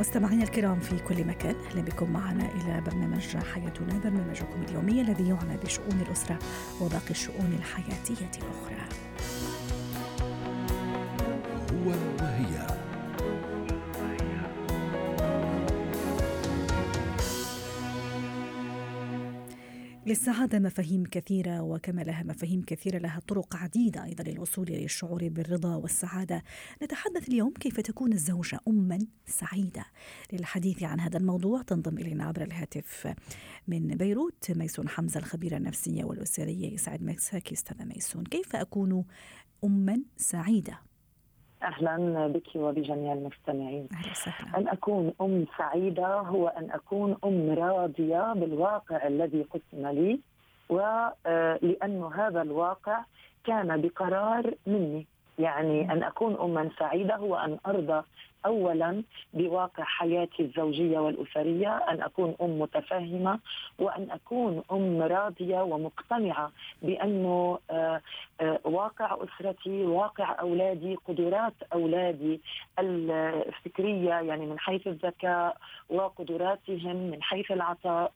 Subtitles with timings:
[0.00, 5.56] مستمعينا الكرام في كل مكان أهلا بكم معنا إلى برنامج حياتنا برنامجكم اليومي الذي يعنى
[5.64, 6.38] بشؤون الأسرة
[6.80, 8.88] وباقي الشؤون الحياتية الأخرى.
[11.72, 11.88] هو
[12.20, 12.75] وهي
[20.06, 26.42] للسعادة مفاهيم كثيرة وكما لها مفاهيم كثيرة لها طرق عديدة أيضا للوصول للشعور بالرضا والسعادة.
[26.82, 29.84] نتحدث اليوم كيف تكون الزوجة أما سعيدة؟
[30.32, 33.14] للحديث عن هذا الموضوع تنضم إلينا عبر الهاتف
[33.68, 38.24] من بيروت ميسون حمزة الخبيرة النفسية والأسرية يسعد مساك أستاذة ميسون.
[38.24, 39.04] كيف أكون
[39.64, 40.78] أما سعيدة؟
[41.62, 43.88] أهلا بك وبجميع المستمعين.
[44.56, 50.20] أن أكون أم سعيدة هو أن أكون أم راضية بالواقع الذي قسم لي
[50.68, 53.04] ولان آه، هذا الواقع
[53.44, 55.06] كان بقرار مني.
[55.38, 58.02] يعني أن أكون اما سعيدة هو ان أرضى
[58.46, 59.02] اولا
[59.34, 63.38] بواقع حياتي الزوجية والأسرية أن أكون أم متفهمة
[63.78, 68.00] وأن أكون أم راضية ومقتنعة بأنه آه،
[68.40, 72.40] آه، واقع أسرتي واقع أولادي قدرات أولادي
[72.78, 75.56] الفكرية يعني من حيث الذكاء
[75.90, 78.12] وقدراتهم من حيث العطاء.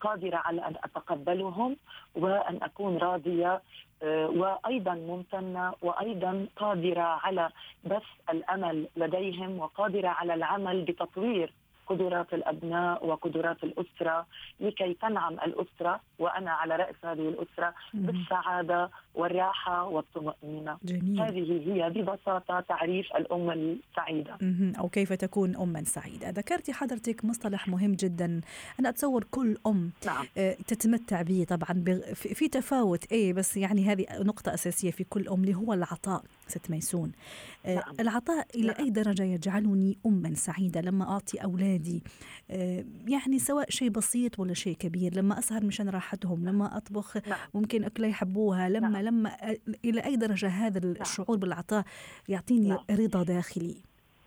[0.00, 1.76] قادرة على أن أتقبلهم
[2.14, 3.60] وأن أكون راضية
[4.02, 7.50] آه، وأيضا ممتنة وأيضا قادرة على
[7.84, 11.52] بث الأمل لديهم وقادرة على العمل بتطوير
[11.86, 14.26] قدرات الأبناء وقدرات الأسرة
[14.60, 20.78] لكي تنعم الأسرة وأنا على رأس هذه الأسرة بالسعادة والراحة والطمأنينة.
[20.84, 21.20] جميل.
[21.20, 24.38] هذه هي ببساطة تعريف الام السعيدة.
[24.78, 28.40] أو كيف تكون اما سعيدة، ذكرتي حضرتك مصطلح مهم جدا،
[28.80, 30.26] أنا أتصور كل أم نعم.
[30.38, 35.40] آه، تتمتع به طبعا في تفاوت إيه بس يعني هذه نقطة أساسية في كل أم
[35.40, 36.22] اللي هو العطاء.
[36.48, 37.12] ست ميسون
[37.66, 37.94] آه، نعم.
[38.00, 38.76] العطاء إلى نعم.
[38.78, 42.02] أي درجة يجعلني أما سعيدة لما أعطي أولادي
[42.50, 47.38] آه، يعني سواء شيء بسيط ولا شيء كبير لما أسهر مشان راحتهم لما أطبخ نعم.
[47.54, 49.04] ممكن أكلة يحبوها لما نعم.
[49.08, 49.36] لما
[49.84, 50.94] إلى أي درجة هذا نعم.
[51.00, 51.84] الشعور بالعطاء
[52.28, 52.84] يعطيني نعم.
[52.90, 53.76] رضا داخلي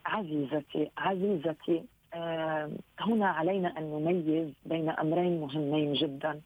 [0.06, 1.84] عزيزتي عزيزتي
[2.14, 6.42] آه هنا علينا أن نميز بين أمرين مهمين جدا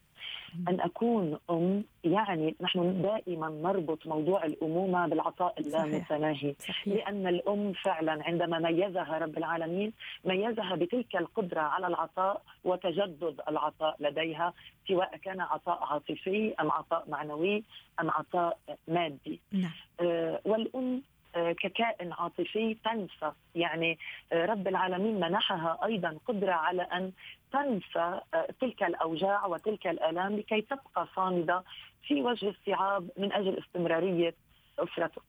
[0.68, 6.56] أن أكون أم يعني نحن دائما نربط موضوع الأمومة بالعطاء اللامتناهي.
[6.86, 9.94] لأن الأم فعلا عندما ميزها رب العالمين
[10.26, 14.54] ميزها بتلك القدرة على العطاء وتجدد العطاء لديها
[14.88, 17.64] سواء كان عطاء عاطفي أم عطاء معنوي
[18.00, 18.58] أم عطاء
[18.88, 19.40] مادي.
[19.52, 19.72] نعم.
[20.00, 23.32] آه والأم آه، ككائن عاطفي تنسى.
[23.56, 23.98] يعني
[24.34, 27.12] آه، رب العالمين منحها أيضا قدرة على أن
[27.54, 31.64] تنسى آه، تلك الأوجاع وتلك الآلام لكي تبقى صامدة
[32.08, 34.34] في وجه الصعاب من أجل استمرارية
[34.80, 35.22] أسرته.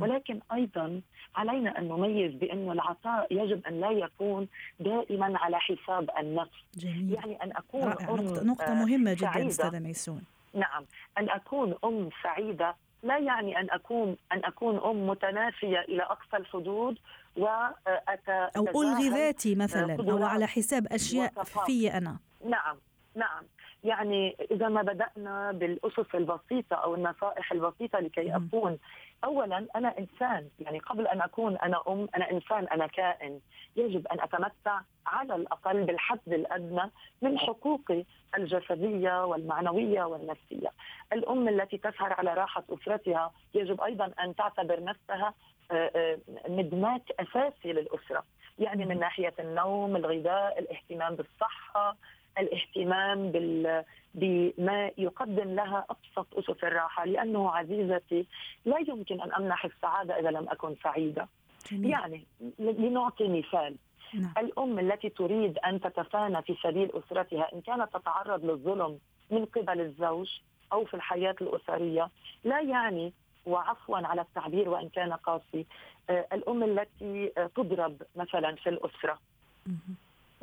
[0.00, 1.00] ولكن أيضا
[1.36, 4.48] علينا أن نميز بانه العطاء يجب أن لا يكون
[4.80, 6.64] دائما على حساب النفس.
[6.76, 7.12] جميل.
[7.12, 10.22] يعني أن أكون أم نقطة, نقطة مهمة جدا أستاذة ميسون.
[10.54, 10.84] نعم.
[11.18, 16.98] أن أكون أم سعيدة لا يعني أن اكون أن أكون أم متنافية إلى أقصى الحدود
[17.36, 21.32] وأت أو ألغي ذاتي مثلا أو على حساب أشياء
[21.66, 22.16] في أنا.
[22.44, 22.76] نعم
[23.14, 23.42] نعم.
[23.84, 28.78] يعني إذا ما بدأنا بالأسس البسيطة أو النصائح البسيطة لكي أكون
[29.24, 33.40] اولا أنا إنسان يعني قبل أن أكون أنا أم أنا إنسان أنا كائن.
[33.76, 36.90] يجب أن أتمتع على الأقل بالحد الأدنى
[37.22, 38.04] من حقوقي
[38.38, 40.70] الجسدية والمعنوية والنفسية.
[41.12, 45.34] الأم التي تسهر على راحة أسرتها يجب أيضا أن تعتبر نفسها
[45.70, 46.18] آه، آه،
[46.48, 48.24] مدماج أساسي للأسرة،
[48.58, 51.96] يعني من ناحية النوم، الغذاء، الاهتمام بالصحة،
[52.38, 53.84] الاهتمام بال
[54.14, 58.26] بما يقدم لها أبسط أسس الراحة لأنه عزيزتي
[58.64, 61.28] لا يمكن أن أمنح السعادة إذا لم أكن سعيدة.
[61.72, 61.90] جميل.
[61.90, 62.24] يعني
[62.58, 63.76] لنعطي مثال
[64.14, 64.32] نعم.
[64.38, 68.98] الأم التي تريد أن تتفانى في سبيل أسرتها إن كانت تتعرض للظلم
[69.30, 70.40] من قبل الزوج
[70.72, 72.10] أو في الحياة الأسرية
[72.44, 73.12] لا يعني
[73.46, 75.66] وعفوا على التعبير وإن كان قاسي
[76.10, 79.18] آه، الأم التي آه، تضرب مثلا في الأسرة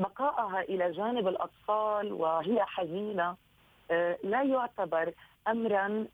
[0.02, 3.36] بقائها إلى جانب الأطفال وهي حزينة
[3.92, 5.14] آه، لا يعتبر
[5.48, 6.08] امرا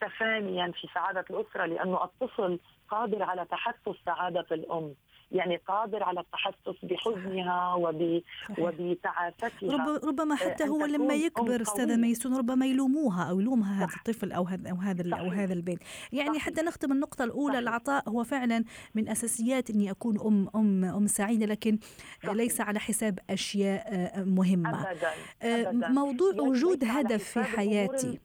[0.00, 2.58] تفانيا في سعادة الأسرة لأنه الطفل
[2.90, 4.94] قادر على تحسس سعادة الأم.
[5.32, 8.22] يعني قادر على التحسس بحزنها وب...
[8.58, 10.04] وبتعافتها رب...
[10.04, 14.70] ربما حتى هو لما يكبر أستاذة ميسون ربما يلوموها أو يلومها هذا الطفل أو هذا
[14.70, 15.78] أو هذا أو هذا البيت
[16.12, 16.42] يعني صحيح.
[16.42, 17.58] حتى نختم النقطة الأولى صحيح.
[17.68, 18.64] العطاء هو فعلا
[18.94, 21.78] من أساسيات إني أكون أم أم أم سعيدة لكن
[22.22, 22.34] صحيح.
[22.34, 25.10] ليس على حساب أشياء آه، مهمة أبداً.
[25.42, 25.88] أبداً.
[25.88, 28.18] موضوع وجود هدف في حياتي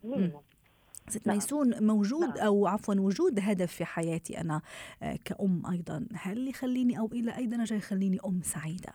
[1.10, 1.36] ست نعم.
[1.36, 2.46] ميسون موجود نعم.
[2.48, 4.62] أو عفوا وجود هدف في حياتي أنا
[5.04, 8.94] آه، كأم أيضا هل يخليني أو إلى أي درجة يخليني أم سعيدة؟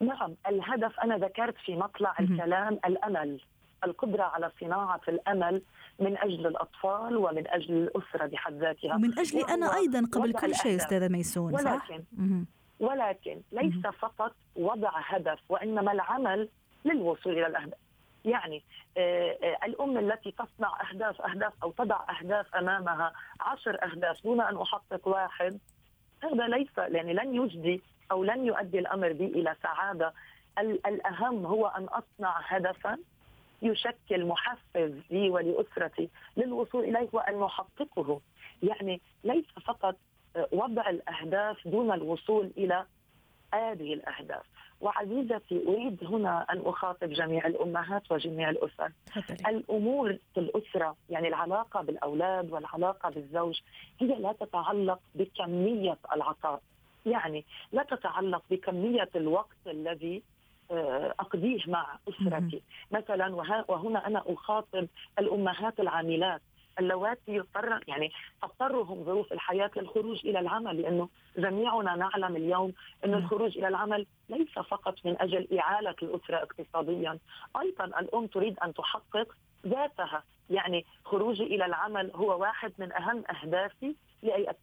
[0.00, 3.40] نعم الهدف أنا ذكرت في مطلع الكلام الأمل
[3.84, 5.62] القدرة على صناعة الأمل
[6.00, 10.76] من أجل الأطفال ومن أجل الأسرة بحد ذاتها ومن أجلي أنا أيضا قبل كل شيء
[10.76, 11.98] أستاذة ميسون ولكن صح؟
[12.80, 16.48] ولكن ليس فقط وضع هدف وإنما العمل
[16.84, 17.78] للوصول إلى الأهداف
[18.24, 18.62] يعني
[19.96, 25.08] آه، آه، التي تصنع أهداف أهداف أو تضع أهداف أمامها عشر أهداف دون أن أحقق
[25.08, 25.58] واحد
[26.22, 27.82] هذا ليس يعني لن يجدي
[28.12, 30.12] أو لن يؤدي الأمر بي إلى سعادة.
[30.58, 32.98] الأهم هو أن أصنع هدفا
[33.62, 38.20] يشكل محفز لي ولأسرتي للوصول إليه وأن نحققه
[38.62, 39.96] يعني ليس فقط
[40.52, 42.84] وضع الأهداف دون الوصول إلى
[43.54, 44.55] هذه الأهداف.
[44.80, 48.92] وعزيزتي أريد هنا أن أخاطب جميع الأمهات وجميع الأسر.
[49.48, 53.60] الأمور في الأسرة يعني العلاقة بالأولاد والعلاقة بالزوج
[54.00, 56.60] هي لا تتعلق بكمية العطاء
[57.06, 60.22] يعني لا تتعلق بكمية الوقت الذي
[60.70, 62.62] آه، أقضيه مع أسرتي.
[62.90, 63.34] مثلا
[63.68, 64.86] وهنا أنا أخاطب
[65.18, 66.40] الأمهات العاملات.
[66.78, 68.12] اللواتي يضطر يعني
[68.42, 72.72] تضطرهم ظروف الحياة للخروج إلى العمل لأنه جميعنا نعلم اليوم
[73.04, 77.18] ان الخروج إلى العمل ليس فقط من أجل إعالة الأسرة اقتصاديا،
[77.60, 79.36] أيضا الأم تريد أن تحقق
[79.66, 83.94] ذاتها، يعني خروجي إلى العمل هو واحد من أهم أهدافي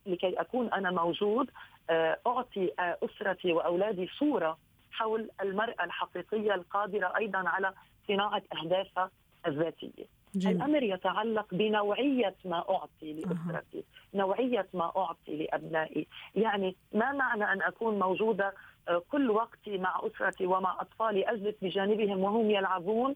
[0.05, 1.49] لكي أكون أنا موجود
[1.89, 4.57] آه، أعطي آه، أسرتي وأولادي صورة
[4.91, 7.73] حول المرأة الحقيقية القادرة أيضا على
[8.07, 9.09] صناعة أهدافها
[9.47, 10.22] الذاتية.
[10.35, 10.57] جميل.
[10.57, 14.17] الأمر يتعلق بنوعية ما أعطي لأسرتي أه.
[14.17, 18.53] نوعية ما أعطي لأبنائي يعني ما معنى أن أكون موجودة
[18.89, 23.15] آه، كل وقتي مع أسرتي ومع أطفالي أجلس بجانبهم وهم يلعبون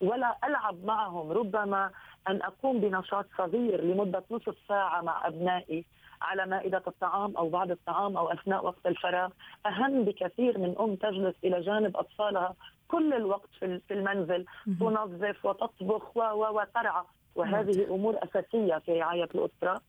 [0.00, 1.90] ولا ألعب معهم ربما
[2.28, 5.84] أن أقوم بنشاط صغير لمدة نصف ساعة مع أبنائي
[6.22, 9.30] على مائدة الطعام أو بعد الطعام أو أثناء وقت الفراغ.
[9.66, 12.54] أهم بكثير من أم تجلس إلى جانب أطفالها
[12.88, 14.44] كل الوقت في المنزل.
[14.80, 17.04] تنظف وتطبخ وترعى.
[17.34, 19.80] وهذه أمور أساسية في رعاية الأسرة.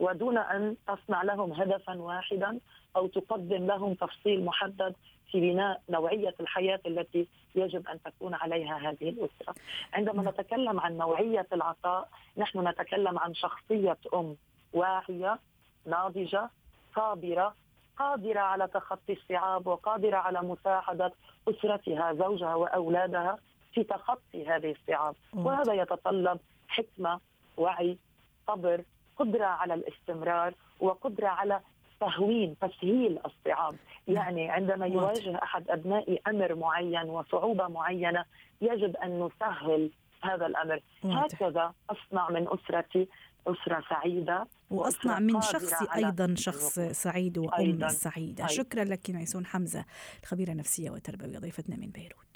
[0.00, 2.58] ودون أن تصنع لهم هدفا واحدا
[2.96, 4.94] أو تقدم لهم تفصيل محدد
[5.30, 9.54] في بناء نوعية الحياة التي يجب أن تكون عليها هذه الأسرة.
[9.92, 14.36] عندما نتكلم عن نوعية العطاء نحن نتكلم عن شخصية أم
[14.72, 15.38] واعية
[15.86, 16.50] ناضجة
[16.96, 17.54] صابره
[17.98, 21.12] قادرة على تخطي الصعاب وقادرة على مساعدة
[21.48, 23.38] أسرتها زوجها وأولادها
[23.72, 25.14] في تخطي هذه الصعاب.
[25.34, 26.38] وهذا يتطلب
[26.74, 27.20] حكمة
[27.56, 27.98] وعي
[28.46, 28.84] صبر
[29.18, 31.60] قدرة على الاستمرار وقدرة على
[32.00, 33.76] تهوين تسهيل الصعاب.
[34.08, 38.24] يعني عندما يواجه أحد أبنائي أمر معين وصعوبة معينة
[38.60, 39.90] يجب أن نسهل
[40.22, 40.80] هذا الأمر.
[41.04, 43.08] هكذا أصنع من أسرتي
[43.46, 47.88] أسرة سعيدة وأصنع من شخصي أيضا شخص سعيد وأم أيضاً.
[47.88, 48.44] سعيدة.
[48.44, 48.54] أيضاً.
[48.54, 49.84] شكرا لك ميسون حمزة
[50.22, 52.34] الخبيرة النفسية والتربوية ضيفتنا من بيروت.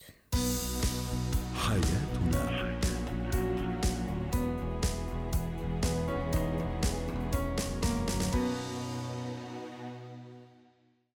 [1.69, 2.88] حياتنا.